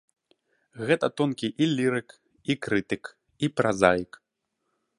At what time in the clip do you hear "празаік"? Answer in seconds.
3.57-4.11